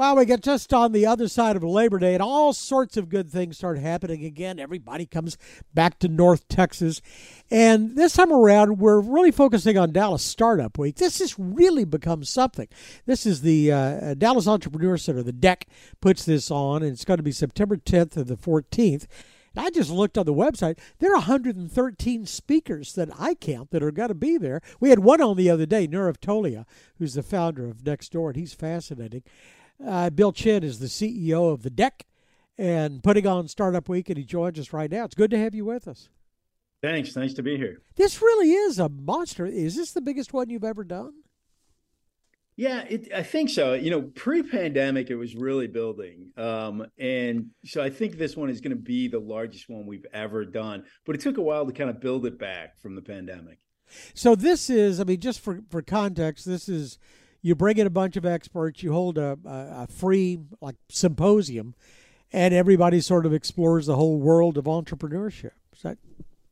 Well, 0.00 0.16
we 0.16 0.24
get 0.24 0.42
just 0.42 0.72
on 0.72 0.92
the 0.92 1.04
other 1.04 1.28
side 1.28 1.56
of 1.56 1.62
Labor 1.62 1.98
Day, 1.98 2.14
and 2.14 2.22
all 2.22 2.54
sorts 2.54 2.96
of 2.96 3.10
good 3.10 3.30
things 3.30 3.58
start 3.58 3.78
happening 3.78 4.24
again. 4.24 4.58
Everybody 4.58 5.04
comes 5.04 5.36
back 5.74 5.98
to 5.98 6.08
North 6.08 6.48
Texas. 6.48 7.02
And 7.50 7.96
this 7.96 8.14
time 8.14 8.32
around, 8.32 8.78
we're 8.78 8.98
really 8.98 9.30
focusing 9.30 9.76
on 9.76 9.92
Dallas 9.92 10.22
Startup 10.22 10.78
Week. 10.78 10.96
This 10.96 11.18
has 11.18 11.38
really 11.38 11.84
become 11.84 12.24
something. 12.24 12.68
This 13.04 13.26
is 13.26 13.42
the 13.42 13.72
uh, 13.72 14.14
Dallas 14.14 14.48
Entrepreneur 14.48 14.96
Center. 14.96 15.22
The 15.22 15.34
DEC 15.34 15.64
puts 16.00 16.24
this 16.24 16.50
on, 16.50 16.82
and 16.82 16.92
it's 16.92 17.04
going 17.04 17.18
to 17.18 17.22
be 17.22 17.30
September 17.30 17.76
10th 17.76 18.16
and 18.16 18.26
the 18.26 18.38
14th. 18.38 19.04
I 19.54 19.68
just 19.68 19.90
looked 19.90 20.16
on 20.16 20.24
the 20.24 20.32
website. 20.32 20.78
There 21.00 21.10
are 21.10 21.16
113 21.16 22.24
speakers 22.24 22.94
that 22.94 23.10
I 23.18 23.34
count 23.34 23.70
that 23.72 23.82
are 23.82 23.90
going 23.90 24.08
to 24.08 24.14
be 24.14 24.38
there. 24.38 24.62
We 24.78 24.88
had 24.88 25.00
one 25.00 25.20
on 25.20 25.36
the 25.36 25.50
other 25.50 25.66
day, 25.66 25.86
Nirav 25.86 26.18
Tolia, 26.18 26.64
who's 26.98 27.14
the 27.14 27.22
founder 27.22 27.68
of 27.68 27.78
Nextdoor, 27.78 28.28
and 28.28 28.36
he's 28.36 28.54
fascinating. 28.54 29.24
Uh, 29.84 30.10
Bill 30.10 30.32
Chinn 30.32 30.62
is 30.62 30.78
the 30.78 30.86
CEO 30.86 31.52
of 31.52 31.62
the 31.62 31.70
DEC 31.70 32.02
and 32.58 33.02
putting 33.02 33.26
on 33.26 33.48
Startup 33.48 33.88
Week, 33.88 34.08
and 34.08 34.18
he 34.18 34.24
joins 34.24 34.58
us 34.58 34.72
right 34.72 34.90
now. 34.90 35.04
It's 35.04 35.14
good 35.14 35.30
to 35.30 35.38
have 35.38 35.54
you 35.54 35.64
with 35.64 35.88
us. 35.88 36.08
Thanks. 36.82 37.14
Nice 37.16 37.34
to 37.34 37.42
be 37.42 37.56
here. 37.56 37.82
This 37.96 38.22
really 38.22 38.52
is 38.52 38.78
a 38.78 38.88
monster. 38.88 39.46
Is 39.46 39.76
this 39.76 39.92
the 39.92 40.00
biggest 40.00 40.32
one 40.32 40.48
you've 40.48 40.64
ever 40.64 40.84
done? 40.84 41.12
Yeah, 42.56 42.80
it, 42.82 43.08
I 43.14 43.22
think 43.22 43.48
so. 43.48 43.72
You 43.72 43.90
know, 43.90 44.02
pre-pandemic, 44.02 45.08
it 45.08 45.16
was 45.16 45.34
really 45.34 45.66
building, 45.66 46.30
um, 46.36 46.86
and 46.98 47.46
so 47.64 47.82
I 47.82 47.88
think 47.88 48.18
this 48.18 48.36
one 48.36 48.50
is 48.50 48.60
going 48.60 48.76
to 48.76 48.82
be 48.82 49.08
the 49.08 49.18
largest 49.18 49.70
one 49.70 49.86
we've 49.86 50.04
ever 50.12 50.44
done. 50.44 50.84
But 51.06 51.14
it 51.14 51.22
took 51.22 51.38
a 51.38 51.42
while 51.42 51.64
to 51.64 51.72
kind 51.72 51.88
of 51.88 52.00
build 52.00 52.26
it 52.26 52.38
back 52.38 52.78
from 52.82 52.96
the 52.96 53.00
pandemic. 53.00 53.60
So 54.12 54.34
this 54.34 54.68
is, 54.68 55.00
I 55.00 55.04
mean, 55.04 55.20
just 55.20 55.40
for 55.40 55.62
for 55.70 55.80
context, 55.80 56.44
this 56.44 56.68
is 56.68 56.98
you 57.42 57.54
bring 57.54 57.78
in 57.78 57.86
a 57.86 57.90
bunch 57.90 58.16
of 58.16 58.26
experts, 58.26 58.82
you 58.82 58.92
hold 58.92 59.18
a, 59.18 59.38
a, 59.44 59.82
a 59.82 59.86
free 59.86 60.38
like 60.60 60.76
symposium, 60.88 61.74
and 62.32 62.54
everybody 62.54 63.00
sort 63.00 63.26
of 63.26 63.32
explores 63.32 63.86
the 63.86 63.96
whole 63.96 64.18
world 64.18 64.58
of 64.58 64.64
entrepreneurship. 64.64 65.52
Is 65.74 65.82
that 65.82 65.98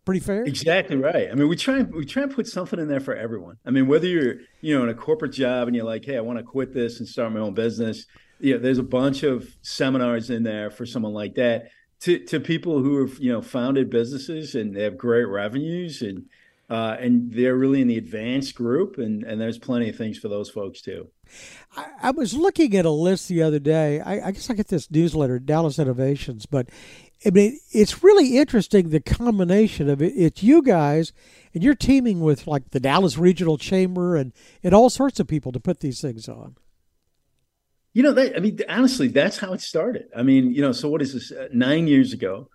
pretty 0.04 0.20
fair? 0.20 0.44
Exactly 0.44 0.96
right. 0.96 1.28
I 1.30 1.34
mean, 1.34 1.48
we 1.48 1.56
try 1.56 1.78
and 1.78 1.94
we 1.94 2.06
try 2.06 2.22
and 2.22 2.34
put 2.34 2.46
something 2.46 2.78
in 2.78 2.88
there 2.88 3.00
for 3.00 3.14
everyone. 3.14 3.58
I 3.66 3.70
mean, 3.70 3.86
whether 3.86 4.06
you're 4.06 4.36
you 4.60 4.76
know 4.76 4.82
in 4.82 4.88
a 4.88 4.94
corporate 4.94 5.32
job 5.32 5.68
and 5.68 5.76
you're 5.76 5.84
like, 5.84 6.04
hey, 6.04 6.16
I 6.16 6.20
want 6.20 6.38
to 6.38 6.44
quit 6.44 6.72
this 6.72 6.98
and 6.98 7.08
start 7.08 7.32
my 7.32 7.40
own 7.40 7.54
business. 7.54 8.06
You 8.40 8.54
know, 8.54 8.60
there's 8.60 8.78
a 8.78 8.84
bunch 8.84 9.22
of 9.22 9.48
seminars 9.62 10.30
in 10.30 10.44
there 10.44 10.70
for 10.70 10.86
someone 10.86 11.12
like 11.12 11.34
that. 11.34 11.70
To 12.00 12.18
to 12.26 12.40
people 12.40 12.82
who 12.82 13.06
have 13.06 13.18
you 13.18 13.32
know 13.32 13.42
founded 13.42 13.90
businesses 13.90 14.54
and 14.54 14.74
they 14.74 14.84
have 14.84 14.96
great 14.96 15.24
revenues 15.24 16.00
and 16.00 16.24
uh, 16.70 16.96
and 17.00 17.32
they're 17.32 17.56
really 17.56 17.80
in 17.80 17.88
the 17.88 17.96
advanced 17.96 18.54
group, 18.54 18.98
and, 18.98 19.24
and 19.24 19.40
there's 19.40 19.58
plenty 19.58 19.88
of 19.88 19.96
things 19.96 20.18
for 20.18 20.28
those 20.28 20.50
folks 20.50 20.82
too. 20.82 21.08
I, 21.76 21.86
I 22.02 22.10
was 22.10 22.34
looking 22.34 22.76
at 22.76 22.84
a 22.84 22.90
list 22.90 23.28
the 23.28 23.42
other 23.42 23.58
day. 23.58 24.00
I, 24.00 24.28
I, 24.28 24.30
guess 24.32 24.50
I 24.50 24.54
get 24.54 24.68
this 24.68 24.90
newsletter, 24.90 25.38
Dallas 25.38 25.78
Innovations, 25.78 26.44
but 26.44 26.68
I 27.24 27.30
mean, 27.30 27.58
it's 27.72 28.02
really 28.02 28.38
interesting 28.38 28.90
the 28.90 29.00
combination 29.00 29.88
of 29.88 30.02
it. 30.02 30.12
It's 30.14 30.42
you 30.42 30.62
guys, 30.62 31.12
and 31.54 31.64
you're 31.64 31.74
teaming 31.74 32.20
with 32.20 32.46
like 32.46 32.70
the 32.70 32.80
Dallas 32.80 33.18
Regional 33.18 33.58
Chamber 33.58 34.16
and, 34.16 34.32
and 34.62 34.74
all 34.74 34.90
sorts 34.90 35.18
of 35.18 35.26
people 35.26 35.52
to 35.52 35.60
put 35.60 35.80
these 35.80 36.00
things 36.00 36.28
on. 36.28 36.56
You 37.94 38.02
know, 38.02 38.12
that, 38.12 38.36
I 38.36 38.40
mean, 38.40 38.58
honestly, 38.68 39.08
that's 39.08 39.38
how 39.38 39.54
it 39.54 39.60
started. 39.62 40.08
I 40.16 40.22
mean, 40.22 40.52
you 40.52 40.60
know, 40.60 40.72
so 40.72 40.88
what 40.88 41.02
is 41.02 41.14
this? 41.14 41.32
Uh, 41.32 41.48
nine 41.52 41.88
years 41.88 42.12
ago, 42.12 42.48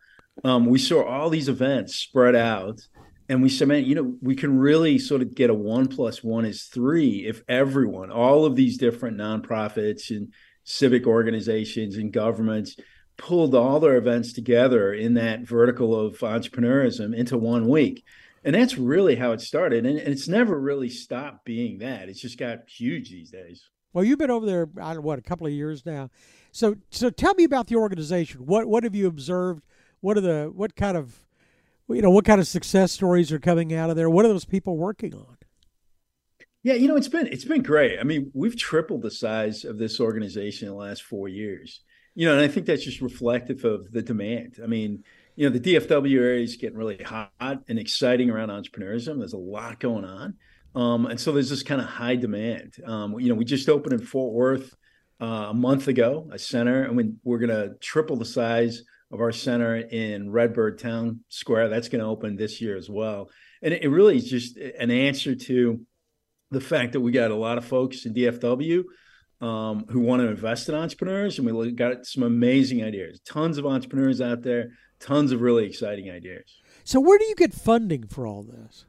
um, 0.43 0.67
we 0.67 0.79
saw 0.79 1.03
all 1.03 1.29
these 1.29 1.49
events 1.49 1.95
spread 1.95 2.35
out 2.35 2.87
and 3.29 3.41
we 3.41 3.65
man, 3.65 3.85
you 3.85 3.95
know, 3.95 4.15
we 4.21 4.35
can 4.35 4.57
really 4.57 4.99
sort 4.99 5.21
of 5.21 5.35
get 5.35 5.49
a 5.49 5.53
one 5.53 5.87
plus 5.87 6.23
one 6.23 6.45
is 6.45 6.63
three 6.63 7.25
if 7.25 7.41
everyone, 7.47 8.11
all 8.11 8.45
of 8.45 8.55
these 8.55 8.77
different 8.77 9.17
nonprofits 9.17 10.09
and 10.09 10.33
civic 10.63 11.07
organizations 11.07 11.97
and 11.97 12.13
governments 12.13 12.75
pulled 13.17 13.53
all 13.53 13.79
their 13.79 13.95
events 13.95 14.33
together 14.33 14.93
in 14.93 15.13
that 15.13 15.41
vertical 15.41 15.99
of 15.99 16.17
entrepreneurism 16.19 17.15
into 17.15 17.37
one 17.37 17.67
week. 17.67 18.03
And 18.43 18.55
that's 18.55 18.77
really 18.77 19.15
how 19.15 19.31
it 19.31 19.41
started. 19.41 19.85
And 19.85 19.97
it's 19.97 20.27
never 20.27 20.59
really 20.59 20.89
stopped 20.89 21.45
being 21.45 21.77
that. 21.79 22.09
It's 22.09 22.19
just 22.19 22.37
got 22.37 22.69
huge 22.69 23.09
these 23.09 23.31
days. 23.31 23.69
Well, 23.93 24.03
you've 24.03 24.19
been 24.19 24.31
over 24.31 24.45
there, 24.45 24.67
I 24.81 24.87
don't 24.87 24.95
know, 24.95 25.01
what, 25.01 25.19
a 25.19 25.21
couple 25.21 25.47
of 25.47 25.53
years 25.53 25.85
now. 25.85 26.09
So, 26.51 26.75
so 26.89 27.09
tell 27.09 27.35
me 27.35 27.43
about 27.43 27.67
the 27.67 27.75
organization. 27.75 28.45
What, 28.45 28.67
what 28.67 28.83
have 28.83 28.95
you 28.95 29.07
observed? 29.07 29.63
What 30.01 30.17
are 30.17 30.21
the, 30.21 30.51
what 30.53 30.75
kind 30.75 30.97
of 30.97 31.19
you 31.89 32.01
know, 32.01 32.09
what 32.09 32.25
kind 32.25 32.39
of 32.39 32.47
success 32.47 32.91
stories 32.91 33.31
are 33.31 33.39
coming 33.39 33.73
out 33.73 33.89
of 33.89 33.95
there? 33.95 34.09
What 34.09 34.25
are 34.25 34.29
those 34.29 34.45
people 34.45 34.77
working 34.77 35.13
on? 35.13 35.37
Yeah, 36.63 36.75
you 36.75 36.87
know, 36.87 36.95
it's 36.95 37.09
been 37.09 37.27
it's 37.27 37.43
been 37.43 37.61
great. 37.61 37.99
I 37.99 38.03
mean, 38.03 38.31
we've 38.33 38.57
tripled 38.57 39.01
the 39.01 39.11
size 39.11 39.65
of 39.65 39.77
this 39.77 39.99
organization 39.99 40.67
in 40.67 40.73
the 40.73 40.79
last 40.79 41.03
four 41.03 41.27
years. 41.27 41.81
You 42.15 42.27
know, 42.27 42.33
and 42.33 42.41
I 42.41 42.47
think 42.47 42.67
that's 42.67 42.83
just 42.83 43.01
reflective 43.01 43.65
of 43.65 43.91
the 43.91 44.01
demand. 44.01 44.59
I 44.63 44.67
mean, 44.67 45.03
you 45.35 45.49
know, 45.49 45.57
the 45.57 45.75
DFW 45.75 46.19
area 46.19 46.43
is 46.43 46.55
getting 46.55 46.77
really 46.77 47.03
hot 47.03 47.31
and 47.41 47.79
exciting 47.79 48.29
around 48.29 48.49
entrepreneurship. 48.49 49.17
There's 49.17 49.33
a 49.33 49.37
lot 49.37 49.79
going 49.79 50.05
on, 50.05 50.35
um, 50.73 51.07
and 51.07 51.19
so 51.19 51.33
there's 51.33 51.49
this 51.49 51.63
kind 51.63 51.81
of 51.81 51.87
high 51.87 52.15
demand. 52.15 52.75
Um, 52.85 53.19
you 53.19 53.27
know, 53.27 53.35
we 53.35 53.43
just 53.43 53.67
opened 53.67 53.99
in 53.99 54.05
Fort 54.05 54.33
Worth 54.33 54.73
uh, 55.19 55.47
a 55.49 55.53
month 55.53 55.89
ago, 55.89 56.29
a 56.31 56.39
center, 56.39 56.83
and 56.83 57.17
we're 57.23 57.39
going 57.39 57.49
to 57.49 57.75
triple 57.81 58.15
the 58.15 58.25
size 58.25 58.83
of 59.13 59.21
our 59.21 59.31
center 59.31 59.75
in 59.75 60.31
Redbird 60.31 60.79
Town 60.79 61.19
Square. 61.29 61.69
That's 61.69 61.87
going 61.87 62.01
to 62.01 62.07
open 62.07 62.35
this 62.35 62.59
year 62.59 62.75
as 62.75 62.89
well. 62.89 63.29
And 63.61 63.73
it 63.73 63.87
really 63.87 64.17
is 64.17 64.27
just 64.27 64.57
an 64.57 64.89
answer 64.89 65.35
to 65.35 65.79
the 66.49 66.59
fact 66.59 66.93
that 66.93 67.01
we 67.01 67.11
got 67.11 67.29
a 67.29 67.35
lot 67.35 67.59
of 67.59 67.65
folks 67.65 68.05
in 68.05 68.13
DFW 68.13 68.83
um, 69.39 69.85
who 69.89 69.99
want 69.99 70.21
to 70.21 70.27
invest 70.27 70.67
in 70.67 70.75
entrepreneurs, 70.75 71.37
and 71.37 71.47
we 71.47 71.71
got 71.71 72.05
some 72.05 72.23
amazing 72.23 72.83
ideas. 72.83 73.19
Tons 73.21 73.57
of 73.57 73.65
entrepreneurs 73.65 74.19
out 74.19 74.41
there, 74.41 74.71
tons 74.99 75.31
of 75.31 75.41
really 75.41 75.65
exciting 75.65 76.09
ideas. 76.09 76.61
So, 76.83 76.99
where 76.99 77.19
do 77.19 77.25
you 77.25 77.35
get 77.35 77.53
funding 77.53 78.07
for 78.07 78.25
all 78.25 78.43
this? 78.43 78.85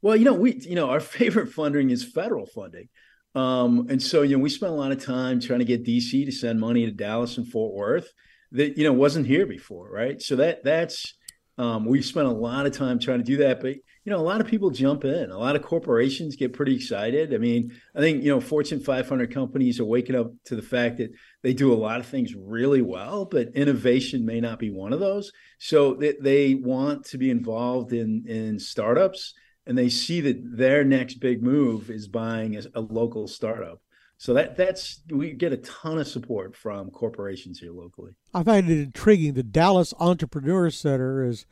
Well, 0.00 0.16
you 0.16 0.24
know, 0.24 0.34
we 0.34 0.60
you 0.60 0.74
know 0.74 0.90
our 0.90 1.00
favorite 1.18 1.48
funding 1.48 1.90
is 1.90 2.04
federal 2.04 2.46
funding. 2.46 2.88
Um, 3.34 3.86
and 3.90 4.02
so, 4.02 4.22
you 4.22 4.36
know, 4.36 4.42
we 4.42 4.48
spent 4.48 4.72
a 4.72 4.76
lot 4.76 4.90
of 4.90 5.04
time 5.04 5.38
trying 5.38 5.58
to 5.58 5.64
get 5.64 5.84
DC 5.84 6.24
to 6.24 6.32
send 6.32 6.58
money 6.58 6.86
to 6.86 6.90
Dallas 6.90 7.36
and 7.36 7.46
Fort 7.46 7.74
Worth 7.74 8.12
that 8.52 8.78
you 8.78 8.84
know 8.84 8.92
wasn't 8.92 9.26
here 9.26 9.46
before, 9.46 9.90
right? 9.90 10.20
So 10.20 10.36
that 10.36 10.64
that's 10.64 11.14
um, 11.58 11.84
we've 11.84 12.04
spent 12.04 12.28
a 12.28 12.32
lot 12.32 12.66
of 12.66 12.72
time 12.72 13.00
trying 13.00 13.18
to 13.18 13.24
do 13.24 13.38
that, 13.38 13.60
but 13.60 13.74
you 14.08 14.12
know, 14.14 14.20
a 14.20 14.22
lot 14.22 14.40
of 14.40 14.46
people 14.46 14.70
jump 14.70 15.04
in. 15.04 15.30
A 15.30 15.36
lot 15.36 15.56
of 15.56 15.62
corporations 15.62 16.36
get 16.36 16.52
pretty 16.52 16.74
excited. 16.74 17.34
I 17.34 17.38
mean, 17.38 17.72
I 17.94 18.00
think 18.00 18.22
you 18.22 18.30
know, 18.30 18.40
Fortune 18.40 18.80
500 18.80 19.34
companies 19.34 19.80
are 19.80 19.84
waking 19.84 20.14
up 20.14 20.32
to 20.46 20.56
the 20.56 20.62
fact 20.62 20.98
that 20.98 21.10
they 21.42 21.52
do 21.52 21.72
a 21.72 21.74
lot 21.74 21.98
of 22.00 22.06
things 22.06 22.32
really 22.34 22.80
well, 22.80 23.24
but 23.24 23.48
innovation 23.54 24.24
may 24.24 24.40
not 24.40 24.60
be 24.60 24.70
one 24.70 24.92
of 24.92 25.00
those. 25.00 25.32
So 25.58 25.94
they, 25.94 26.14
they 26.20 26.54
want 26.54 27.06
to 27.06 27.18
be 27.18 27.30
involved 27.30 27.92
in 27.92 28.24
in 28.26 28.60
startups, 28.60 29.34
and 29.66 29.76
they 29.76 29.88
see 29.88 30.20
that 30.22 30.40
their 30.56 30.84
next 30.84 31.14
big 31.14 31.42
move 31.42 31.90
is 31.90 32.06
buying 32.06 32.56
a, 32.56 32.62
a 32.76 32.80
local 32.80 33.26
startup. 33.26 33.82
So 34.18 34.34
that 34.34 34.56
that's 34.56 35.00
we 35.10 35.30
get 35.32 35.52
a 35.52 35.58
ton 35.58 35.98
of 35.98 36.08
support 36.08 36.56
from 36.56 36.90
corporations 36.90 37.60
here 37.60 37.70
locally. 37.70 38.16
I 38.34 38.42
find 38.42 38.68
it 38.68 38.82
intriguing. 38.82 39.34
The 39.34 39.44
Dallas 39.44 39.94
Entrepreneur 40.00 40.70
Center 40.70 41.24
is 41.24 41.46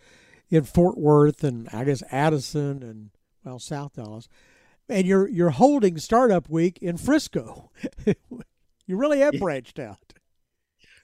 in 0.51 0.65
Fort 0.65 0.99
Worth 0.99 1.45
and 1.45 1.69
I 1.73 1.85
guess 1.85 2.03
Addison 2.11 2.83
and 2.83 3.11
well 3.45 3.61
South 3.61 3.95
Dallas, 3.95 4.29
and 4.89 5.07
you're 5.07 5.29
you're 5.29 5.51
holding 5.51 5.97
Startup 5.99 6.49
Week 6.51 6.79
in 6.83 6.97
Frisco. 6.97 7.71
you 8.87 8.97
really 8.97 9.21
have 9.21 9.35
branched 9.39 9.79
out. 9.79 10.15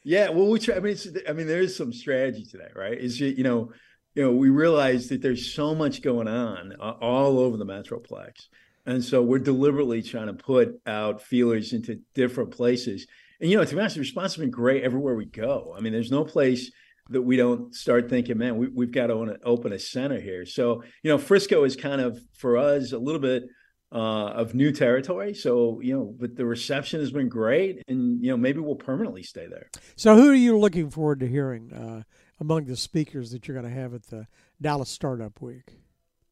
Yeah, 0.03 0.31
well, 0.31 0.49
we 0.49 0.59
try. 0.59 0.75
I 0.75 0.81
mean, 0.81 0.97
I 1.29 1.33
mean, 1.33 1.47
there 1.47 1.61
is 1.61 1.77
some 1.77 1.93
strategy 1.93 2.45
to 2.47 2.59
that, 2.59 2.75
right? 2.75 2.99
Is 2.99 3.21
you 3.21 3.45
know, 3.45 3.73
you 4.17 4.25
know, 4.25 4.33
we 4.33 4.51
realize 4.51 5.09
that 5.11 5.23
there's 5.23 5.55
so 5.55 5.77
much 5.77 6.03
going 6.03 6.27
on 6.27 6.73
all 6.81 7.39
over 7.39 7.57
the 7.57 7.65
metroplex 7.65 8.49
and 8.87 9.03
so 9.03 9.23
we're 9.23 9.39
deliberately 9.39 10.03
trying 10.03 10.27
to 10.27 10.35
put 10.35 10.81
out 10.87 11.23
feelers 11.23 11.73
into 11.73 12.01
different 12.15 12.51
places. 12.51 13.07
And, 13.41 13.51
you 13.51 13.57
know, 13.57 13.65
to 13.65 13.75
be 13.75 13.81
honest, 13.81 13.97
the 13.97 14.01
response 14.01 14.35
has 14.35 14.41
been 14.41 14.51
great 14.51 14.83
everywhere 14.83 15.15
we 15.15 15.27
go. 15.27 15.75
I 15.77 15.81
mean, 15.81 15.93
there's 15.93 16.11
no 16.11 16.25
place 16.25 16.71
that 17.11 17.23
we 17.23 17.37
don't 17.37 17.75
start 17.75 18.09
thinking, 18.09 18.39
man, 18.39 18.57
we, 18.57 18.85
have 18.85 18.93
got 18.93 19.09
to 19.09 19.37
open 19.45 19.73
a 19.73 19.79
center 19.79 20.21
here. 20.21 20.47
So, 20.47 20.83
you 21.03 21.11
know, 21.11 21.19
Frisco 21.19 21.65
is 21.65 21.77
kind 21.77 22.01
of, 22.01 22.21
for 22.37 22.57
us, 22.57 22.93
a 22.93 22.99
little 22.99 23.21
bit 23.21 23.45
uh, 23.93 24.29
of 24.29 24.55
new 24.55 24.73
territory. 24.73 25.35
So, 25.35 25.81
you 25.81 25.95
know, 25.95 26.15
but 26.19 26.37
the 26.37 26.47
reception 26.47 27.01
has 27.01 27.11
been 27.11 27.29
great. 27.29 27.83
And, 27.89 28.23
you 28.23 28.31
know, 28.31 28.37
maybe 28.37 28.61
we'll 28.61 28.77
permanently 28.77 29.23
stay 29.23 29.47
there. 29.47 29.71
So, 29.97 30.17
who 30.17 30.31
are 30.31 30.35
you 30.35 30.59
looking 30.59 30.91
forward 30.91 31.21
to 31.21 31.29
hearing 31.29 31.73
uh, 31.73 32.03
among 32.41 32.65
the 32.65 32.77
speakers 32.77 33.31
that 33.33 33.47
you're 33.47 33.61
going 33.61 33.73
to 33.73 33.81
have 33.81 33.95
at 33.95 34.07
the 34.07 34.27
Dallas 34.61 34.89
Startup 34.89 35.39
Week? 35.41 35.79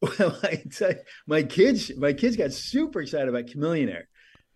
Well, 0.18 0.38
I 0.42 0.62
tell 0.72 0.90
you, 0.90 0.98
my 1.26 1.42
kids, 1.42 1.92
my 1.96 2.14
kids 2.14 2.36
got 2.36 2.52
super 2.52 3.02
excited 3.02 3.28
about 3.28 3.46
Chamillionaire, 3.46 4.04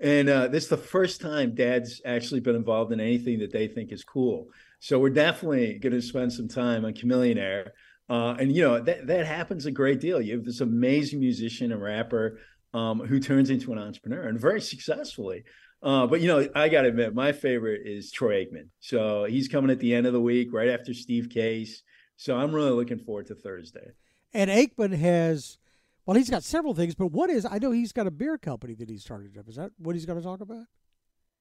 and 0.01 0.29
uh, 0.29 0.49
this 0.49 0.65
is 0.65 0.71
the 0.71 0.77
first 0.79 1.21
time 1.21 1.55
Dad's 1.55 2.01
actually 2.05 2.41
been 2.41 2.57
involved 2.57 2.93
in 2.93 3.01
anything 3.01 3.41
that 3.41 3.53
they 3.53 3.69
think 3.69 3.93
is 3.93 4.05
cool. 4.05 4.49
So 4.81 4.99
we're 4.99 5.11
definitely 5.11 5.79
going 5.79 5.93
to 5.93 6.01
spend 6.01 6.33
some 6.33 6.49
time 6.49 6.87
on 6.87 6.95
Chamillionaire, 6.95 7.71
uh, 8.09 8.37
and 8.39 8.55
you 8.55 8.63
know 8.63 8.81
that 8.81 9.07
that 9.07 9.27
happens 9.27 9.67
a 9.67 9.71
great 9.71 10.01
deal. 10.01 10.19
You 10.21 10.37
have 10.37 10.45
this 10.45 10.61
amazing 10.63 11.21
musician 11.21 11.73
and 11.73 11.83
rapper 11.83 12.39
um, 12.73 13.01
who 13.01 13.21
turns 13.21 13.51
into 13.51 13.73
an 13.73 13.79
entrepreneur 13.79 14.27
and 14.29 14.41
very 14.41 14.61
successfully. 14.61 15.45
Uh, 15.83 16.07
but 16.07 16.23
you 16.23 16.29
know, 16.29 16.49
I 16.55 16.71
got 16.71 16.83
to 16.83 16.89
admit, 16.89 17.15
my 17.15 17.33
favorite 17.33 17.83
is 17.85 18.11
Troy 18.11 18.45
Aikman. 18.45 18.69
So 18.81 19.25
he's 19.25 19.49
coming 19.49 19.71
at 19.71 19.79
the 19.79 19.95
end 19.95 20.07
of 20.07 20.15
the 20.15 20.21
week, 20.21 20.49
right 20.53 20.71
after 20.71 20.95
Steve 20.95 21.29
Case. 21.29 21.83
So 22.17 22.37
I'm 22.37 22.53
really 22.55 22.71
looking 22.71 22.99
forward 22.99 23.27
to 23.27 23.35
Thursday. 23.35 23.93
And 24.33 24.51
Aikman 24.51 24.97
has, 24.99 25.59
well, 26.07 26.17
he's 26.17 26.31
got 26.31 26.43
several 26.43 26.75
things, 26.75 26.95
but 26.95 27.09
what 27.09 27.31
is? 27.31 27.47
I 27.47 27.59
know 27.59 27.71
he's 27.71 27.93
got 27.93 28.07
a 28.07 28.11
beer 28.11 28.39
company 28.39 28.75
that 28.75 28.89
he 28.89 28.99
started 28.99 29.37
up. 29.39 29.49
Is 29.49 29.57
that 29.57 29.73
what 29.79 29.95
he's 29.95 30.07
going 30.07 30.19
to 30.19 30.25
talk 30.25 30.41
about? 30.41 30.65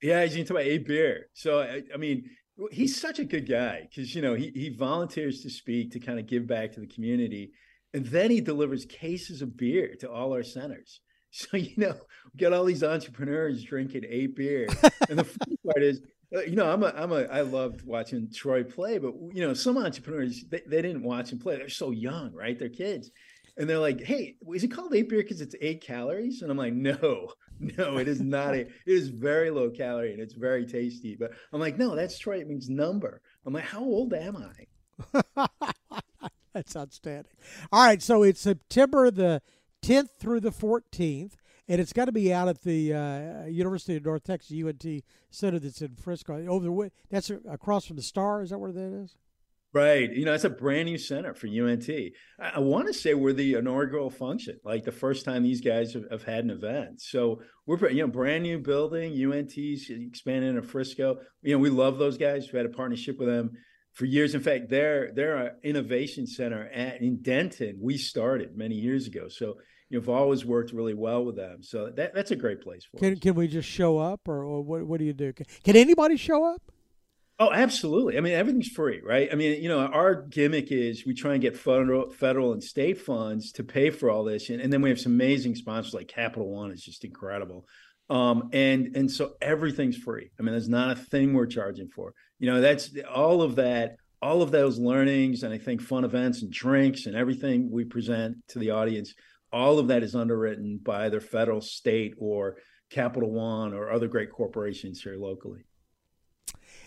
Yeah, 0.02 0.24
he's 0.24 0.34
going 0.34 0.46
to 0.46 0.54
talk 0.54 0.62
about 0.62 0.72
a 0.72 0.78
beer. 0.80 1.28
So 1.34 1.62
I, 1.62 1.82
I 1.94 1.98
mean, 1.98 2.30
he's 2.72 3.00
such 3.00 3.20
a 3.20 3.26
good 3.26 3.48
guy 3.48 3.88
because 3.90 4.14
you 4.14 4.22
know 4.22 4.36
he 4.36 4.52
he 4.54 4.70
volunteers 4.70 5.42
to 5.42 5.50
speak 5.50 5.92
to 5.92 6.00
kind 6.00 6.20
of 6.20 6.28
give 6.28 6.48
back 6.48 6.74
to 6.74 6.80
the 6.80 6.88
community, 6.88 7.52
and 7.94 8.06
then 8.06 8.32
he 8.32 8.42
delivers 8.42 8.86
cases 8.86 9.42
of 9.42 9.58
beer 9.58 9.96
to 10.00 10.12
all 10.12 10.34
our 10.34 10.44
centers. 10.44 11.02
So 11.36 11.58
you 11.58 11.74
know, 11.78 11.96
we 12.32 12.38
got 12.38 12.54
all 12.54 12.64
these 12.64 12.84
entrepreneurs 12.84 13.64
drinking 13.64 14.04
a 14.08 14.28
beer, 14.28 14.68
and 15.10 15.18
the 15.18 15.24
funny 15.24 15.58
part 15.66 15.82
is, 15.82 16.00
Uh, 16.34 16.42
you 16.42 16.56
know, 16.56 16.72
I'm 16.72 16.84
a 16.84 16.94
I'm 16.96 17.12
a 17.12 17.24
I 17.26 17.42
loved 17.42 17.84
watching 17.86 18.30
Troy 18.34 18.64
play, 18.64 18.98
but 18.98 19.14
you 19.32 19.46
know, 19.46 19.54
some 19.54 19.78
entrepreneurs 19.78 20.44
they, 20.50 20.62
they 20.66 20.82
didn't 20.82 21.04
watch 21.04 21.32
him 21.32 21.40
play. 21.40 21.58
They're 21.58 21.70
so 21.70 21.92
young, 21.92 22.34
right? 22.34 22.58
They're 22.58 22.70
kids. 22.70 23.12
And 23.56 23.70
they're 23.70 23.78
like, 23.78 24.02
"Hey, 24.02 24.36
is 24.54 24.64
it 24.64 24.70
called 24.70 24.96
eight 24.96 25.10
beer 25.10 25.22
because 25.22 25.42
it's 25.42 25.56
eight 25.62 25.82
calories?" 25.82 26.42
And 26.42 26.50
I'm 26.50 26.58
like, 26.58 26.74
"No, 26.74 27.32
no, 27.60 27.98
it 27.98 28.08
is 28.08 28.20
not. 28.20 28.56
A, 28.56 28.60
it 28.62 28.72
is 28.86 29.10
very 29.10 29.52
low 29.52 29.70
calorie 29.70 30.14
and 30.14 30.22
it's 30.22 30.34
very 30.34 30.66
tasty." 30.66 31.16
But 31.16 31.34
I'm 31.52 31.60
like, 31.60 31.78
"No, 31.78 31.96
that's 31.96 32.18
Troy. 32.18 32.40
It 32.40 32.48
means 32.48 32.70
number." 32.70 33.22
I'm 33.46 33.54
like, 33.54 33.66
"How 33.66 33.84
old 33.84 34.14
am 34.14 34.38
I?" 34.38 35.48
that's 36.54 36.76
outstanding. 36.76 37.34
All 37.72 37.86
right, 37.86 38.02
so 38.02 38.24
it's 38.24 38.42
September 38.42 39.12
the 39.12 39.42
10th 39.84 40.10
through 40.20 40.40
the 40.40 40.52
14th, 40.52 41.34
and 41.68 41.80
it's 41.80 41.94
got 41.94 42.06
to 42.06 42.12
be 42.12 42.34
out 42.34 42.48
at 42.48 42.62
the 42.62 42.94
uh, 42.94 43.46
University 43.46 43.96
of 43.96 44.06
North 44.06 44.24
Texas 44.24 44.56
UNT 44.64 44.86
Center 45.30 45.60
that's 45.60 45.82
in 45.82 45.96
Frisco. 45.96 46.46
Over 46.48 46.66
the 46.66 46.92
that's 47.10 47.30
across 47.50 47.86
from 47.86 47.96
the 47.96 48.02
Star. 48.02 48.42
Is 48.42 48.50
that 48.50 48.60
where 48.60 48.72
that 48.72 49.04
is? 49.04 49.16
Right. 49.74 50.14
You 50.14 50.24
know, 50.24 50.34
it's 50.34 50.44
a 50.44 50.52
brand 50.52 50.86
new 50.86 51.00
center 51.00 51.34
for 51.34 51.48
UNT. 51.48 51.90
I, 52.40 52.50
I 52.56 52.60
want 52.60 52.86
to 52.88 52.94
say 52.94 53.16
we're 53.16 53.34
the 53.34 53.56
inaugural 53.56 54.12
function, 54.12 54.60
like 54.64 54.84
the 54.84 54.92
first 54.92 55.26
time 55.26 55.42
these 55.42 55.62
guys 55.62 55.94
have, 55.94 56.04
have, 56.12 56.22
had 56.22 56.44
an 56.44 56.52
event. 56.52 57.02
So 57.02 57.42
we're, 57.66 57.90
you 57.90 58.04
know, 58.04 58.08
brand 58.08 58.44
new 58.44 58.60
building. 58.60 59.14
UNT's 59.14 59.90
expanding 59.90 60.56
in 60.56 60.62
Frisco. 60.62 61.18
You 61.42 61.54
know, 61.54 61.58
we 61.58 61.72
love 61.72 61.98
those 61.98 62.20
guys. 62.20 62.52
We 62.54 62.58
had 62.58 62.68
a 62.68 62.70
partnership 62.70 63.18
with 63.18 63.30
them 63.30 63.54
for 63.94 64.06
years. 64.06 64.36
In 64.36 64.42
fact, 64.42 64.70
their 64.70 65.12
their 65.12 65.56
innovation 65.64 66.28
center 66.28 66.68
at 66.68 67.02
in 67.02 67.24
Denton 67.24 67.80
we 67.82 67.98
started 67.98 68.56
many 68.56 68.76
years 68.76 69.08
ago. 69.08 69.28
So 69.28 69.56
you've 69.94 70.10
always 70.10 70.44
worked 70.44 70.74
really 70.74 70.96
well 70.96 71.24
with 71.24 71.36
them. 71.36 71.62
So 71.62 71.92
that 71.92 72.14
that's 72.16 72.32
a 72.32 72.36
great 72.36 72.62
place 72.62 72.84
for 72.84 72.98
can, 72.98 73.14
us. 73.14 73.20
Can 73.20 73.36
we 73.36 73.48
just 73.48 73.70
show 73.70 74.00
up, 74.00 74.28
or, 74.28 74.44
or 74.44 74.62
what? 74.62 74.84
What 74.86 75.00
do 75.00 75.06
you 75.06 75.14
do? 75.14 75.32
Can, 75.32 75.46
can 75.64 75.76
anybody 75.76 76.18
show 76.18 76.44
up? 76.44 76.62
Oh, 77.40 77.52
absolutely. 77.52 78.18
I 78.18 78.22
mean, 78.22 78.34
everything's 78.34 78.68
free, 78.68 79.02
right? 79.04 79.28
I 79.32 79.36
mean, 79.36 79.62
you 79.62 79.68
know, 79.68 79.80
our 79.80 80.22
gimmick 80.22 80.72
is 80.72 81.06
we 81.06 81.14
try 81.14 81.34
and 81.34 81.42
get 81.42 81.58
federal, 81.58 82.12
federal 82.12 82.54
and 82.54 82.64
state 82.64 83.02
funds 83.02 83.52
to 83.54 83.64
pay 83.64 83.90
for 83.90 84.10
all 84.10 84.24
this, 84.24 84.50
and, 84.50 84.62
and 84.62 84.72
then 84.72 84.82
we 84.82 84.90
have 84.90 85.00
some 85.00 85.14
amazing 85.14 85.56
sponsors 85.56 85.94
like 85.94 86.08
Capital 86.08 86.50
One 86.50 86.72
is 86.72 86.84
just 86.84 87.04
incredible, 87.06 87.66
um, 88.10 88.50
and 88.52 88.96
and 88.96 89.10
so 89.10 89.34
everything's 89.42 89.98
free. 89.98 90.32
I 90.40 90.44
mean, 90.44 90.54
there's 90.54 90.70
not 90.70 90.92
a 90.92 90.96
thing 90.96 91.34
we're 91.34 91.46
charging 91.46 91.90
for. 91.90 92.14
You 92.40 92.48
know, 92.50 92.62
that's 92.62 92.92
all 93.14 93.42
of 93.42 93.56
that, 93.56 93.98
all 94.22 94.42
of 94.42 94.52
those 94.52 94.80
learnings, 94.80 95.44
and 95.44 95.54
I 95.54 95.60
think 95.60 95.82
fun 95.82 96.04
events 96.04 96.42
and 96.42 96.52
drinks 96.52 97.06
and 97.06 97.16
everything 97.16 97.70
we 97.72 97.84
present 97.86 98.38
to 98.50 98.60
the 98.60 98.72
audience. 98.72 99.14
All 99.54 99.80
of 99.80 99.88
that 99.88 100.04
is 100.04 100.16
underwritten 100.16 100.80
by 100.84 101.06
either 101.06 101.22
federal, 101.22 101.62
state, 101.62 102.16
or 102.18 102.58
Capital 102.90 103.32
One 103.32 103.74
or 103.74 103.92
other 103.92 104.08
great 104.08 104.32
corporations 104.32 105.02
here 105.02 105.16
locally 105.16 105.66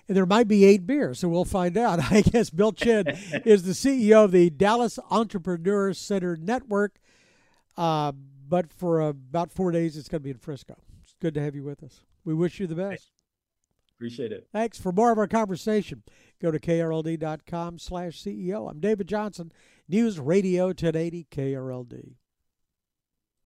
and 0.08 0.16
there 0.16 0.26
might 0.26 0.48
be 0.48 0.64
eight 0.64 0.86
beers, 0.86 1.20
so 1.20 1.28
we'll 1.28 1.44
find 1.44 1.76
out. 1.76 2.00
I 2.10 2.20
guess 2.22 2.50
Bill 2.50 2.72
Chinn 2.72 3.06
is 3.44 3.64
the 3.64 3.72
CEO 3.72 4.24
of 4.24 4.32
the 4.32 4.50
Dallas 4.50 4.98
Entrepreneur 5.10 5.92
Center 5.92 6.36
Network. 6.36 6.98
Uh, 7.76 8.12
but 8.48 8.72
for 8.72 9.02
uh, 9.02 9.08
about 9.08 9.52
four 9.52 9.72
days, 9.72 9.96
it's 9.96 10.08
going 10.08 10.20
to 10.20 10.24
be 10.24 10.30
in 10.30 10.38
Frisco. 10.38 10.76
It's 11.02 11.14
good 11.20 11.34
to 11.34 11.42
have 11.42 11.54
you 11.54 11.64
with 11.64 11.82
us. 11.82 12.00
We 12.24 12.34
wish 12.34 12.60
you 12.60 12.66
the 12.66 12.74
best. 12.74 13.10
Appreciate 13.96 14.30
it. 14.30 14.46
Thanks. 14.52 14.78
For 14.78 14.92
more 14.92 15.10
of 15.10 15.19
our 15.19 15.26
conversation, 15.26 16.02
go 16.40 16.50
to 16.50 16.58
krld.com 16.58 17.78
slash 17.78 18.22
CEO. 18.22 18.70
I'm 18.70 18.78
David 18.78 19.08
Johnson, 19.08 19.52
News 19.88 20.20
Radio 20.20 20.66
1080 20.66 21.26
KRLD. 21.30 22.14